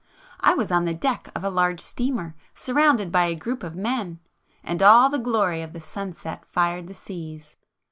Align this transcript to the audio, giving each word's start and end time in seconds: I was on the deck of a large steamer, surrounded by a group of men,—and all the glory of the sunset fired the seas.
I 0.39 0.55
was 0.55 0.71
on 0.71 0.85
the 0.85 0.95
deck 0.95 1.29
of 1.35 1.43
a 1.43 1.49
large 1.51 1.79
steamer, 1.79 2.33
surrounded 2.55 3.11
by 3.11 3.25
a 3.27 3.35
group 3.35 3.61
of 3.61 3.75
men,—and 3.75 4.81
all 4.81 5.09
the 5.09 5.19
glory 5.19 5.61
of 5.61 5.73
the 5.73 5.79
sunset 5.79 6.43
fired 6.47 6.87
the 6.87 6.95
seas. 6.95 7.55